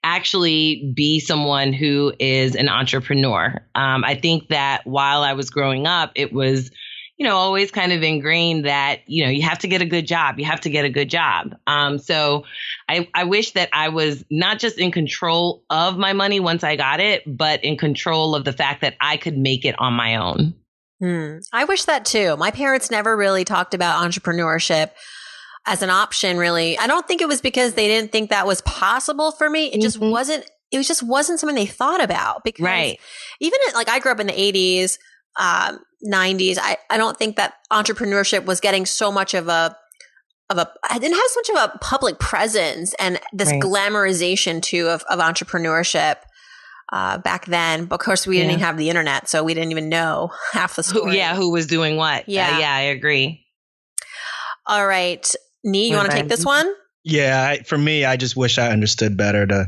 [0.02, 3.62] actually be someone who is an entrepreneur.
[3.74, 6.70] Um, I think that while I was growing up, it was
[7.20, 10.06] you know always kind of ingrained that you know you have to get a good
[10.06, 12.44] job you have to get a good job um, so
[12.88, 16.76] I, I wish that i was not just in control of my money once i
[16.76, 20.16] got it but in control of the fact that i could make it on my
[20.16, 20.54] own
[21.00, 21.38] Hmm.
[21.52, 22.36] I wish that too.
[22.36, 24.90] My parents never really talked about entrepreneurship
[25.66, 26.78] as an option, really.
[26.78, 29.66] I don't think it was because they didn't think that was possible for me.
[29.72, 30.10] It just Mhm.
[30.10, 32.98] wasn't, it was just wasn't something they thought about because right
[33.40, 34.98] even at, like I grew up in the 80s,
[35.38, 36.58] um, 90s.
[36.60, 39.76] I, I don't think that entrepreneurship was getting so much of a,
[40.50, 43.60] of a, I didn't have so much of a public presence and this Right.
[43.62, 46.16] glamorization too of, of entrepreneurship.
[46.92, 49.70] Uh, back then, but of course, we didn't even have the internet, so we didn't
[49.70, 51.16] even know half the who, story.
[51.16, 52.56] yeah who was doing what Yeah.
[52.56, 53.46] Uh, yeah i agree
[54.66, 55.24] All right.
[55.66, 56.72] Nii, you want to take this one?
[57.04, 59.66] Yeah, I, for me, I just wish I understood better the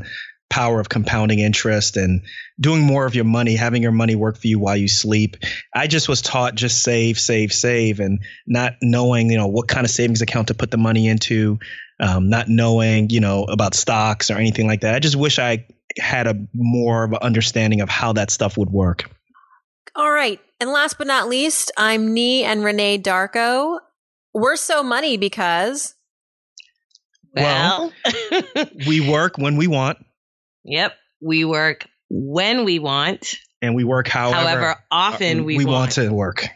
[0.50, 2.22] power of compounding interest and
[2.60, 5.36] doing more of your money, having your money work for you while you sleep.
[5.74, 9.84] I just was taught just save, save, save, and not knowing, you know, what kind
[9.86, 11.58] of savings account to put the money into,
[12.00, 14.94] um, not knowing, you know, about stocks or anything like that.
[14.94, 15.66] I just wish I
[15.98, 19.10] had a more of an understanding of how that stuff would work.
[19.94, 20.40] All right.
[20.60, 23.80] And last but not least, I'm Nii and Renée Darko.
[24.32, 25.94] We're so money because
[27.34, 27.92] well,
[28.86, 29.98] We work when we want,
[30.64, 35.64] yep we work when we want and we work however, however often uh, we, we
[35.64, 35.74] want.
[35.74, 36.48] want to work.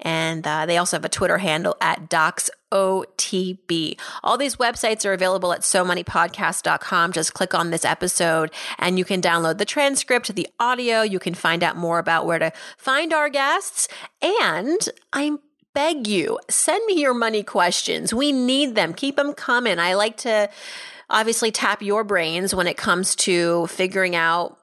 [0.00, 3.98] And uh, they also have a Twitter handle at docsotb.
[4.22, 7.12] All these websites are available at somoneypodcast.com.
[7.12, 11.02] Just click on this episode and you can download the transcript, the audio.
[11.02, 13.88] You can find out more about where to find our guests.
[14.20, 15.40] And I'm
[15.74, 18.12] beg you, send me your money questions.
[18.12, 18.92] We need them.
[18.92, 19.78] Keep them coming.
[19.78, 20.50] I like to
[21.12, 24.58] obviously tap your brains when it comes to figuring out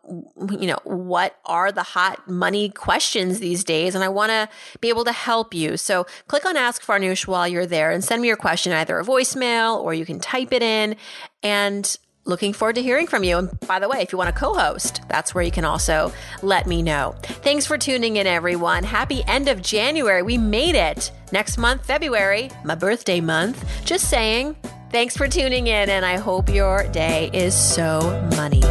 [0.60, 4.50] you know what are the hot money questions these days and i want to
[4.82, 5.78] be able to help you.
[5.78, 9.04] So click on ask farnoosh while you're there and send me your question either a
[9.04, 10.96] voicemail or you can type it in.
[11.44, 13.38] And looking forward to hearing from you.
[13.38, 16.68] And by the way if you want to co-host that's where you can also let
[16.68, 17.16] me know.
[17.24, 18.84] Thanks for tuning in everyone.
[18.84, 20.22] Happy end of january.
[20.22, 21.12] We made it.
[21.32, 23.66] Next month february my birthday month.
[23.86, 24.56] Just saying
[24.92, 28.64] Thanks for tuning in, and I hope your day is so money.